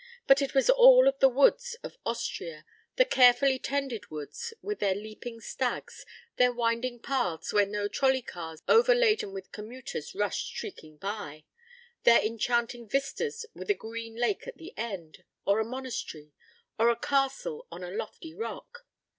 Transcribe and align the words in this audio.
But 0.25 0.41
it 0.41 0.55
was 0.55 0.67
all 0.67 1.07
of 1.07 1.19
the 1.19 1.29
woods 1.29 1.75
of 1.83 1.95
Austria, 2.07 2.65
the 2.95 3.05
carefully 3.05 3.59
tended 3.59 4.09
woods 4.09 4.51
with 4.63 4.79
their 4.79 4.95
leaping 4.95 5.39
stags, 5.39 6.07
their 6.37 6.51
winding 6.51 6.99
paths 7.03 7.53
where 7.53 7.67
no 7.67 7.87
trolley 7.87 8.23
cars 8.23 8.63
over 8.67 8.95
laden 8.95 9.31
with 9.31 9.51
commuters 9.51 10.15
rushed 10.15 10.55
shrieking 10.55 10.97
by, 10.97 11.43
their 12.01 12.19
enchanting 12.19 12.89
vistas 12.89 13.45
with 13.53 13.69
a 13.69 13.75
green 13.75 14.15
lake 14.15 14.47
at 14.47 14.57
the 14.57 14.73
end, 14.75 15.23
or 15.45 15.59
a 15.59 15.63
monastery, 15.63 16.33
or 16.79 16.89
a 16.89 16.95
castle 16.95 17.67
on 17.71 17.83
a 17.83 17.91
lofty 17.91 18.33
rock. 18.33 18.87